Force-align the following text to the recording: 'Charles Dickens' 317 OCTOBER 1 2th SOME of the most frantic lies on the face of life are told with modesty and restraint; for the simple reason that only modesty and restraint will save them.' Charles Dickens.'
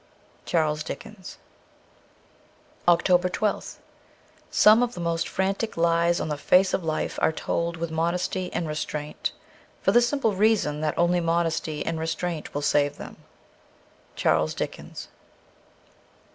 'Charles 0.47 0.81
Dickens' 0.81 1.37
317 2.87 2.87
OCTOBER 2.87 3.29
1 3.39 3.55
2th 3.61 3.75
SOME 4.49 4.81
of 4.81 4.95
the 4.95 4.99
most 4.99 5.27
frantic 5.29 5.77
lies 5.77 6.19
on 6.19 6.27
the 6.27 6.37
face 6.39 6.73
of 6.73 6.83
life 6.83 7.19
are 7.21 7.31
told 7.31 7.77
with 7.77 7.91
modesty 7.91 8.51
and 8.51 8.67
restraint; 8.67 9.31
for 9.83 9.91
the 9.91 10.01
simple 10.01 10.33
reason 10.33 10.81
that 10.81 10.97
only 10.97 11.19
modesty 11.19 11.85
and 11.85 11.99
restraint 11.99 12.51
will 12.55 12.63
save 12.63 12.97
them.' 12.97 13.17
Charles 14.15 14.55
Dickens.' 14.55 15.07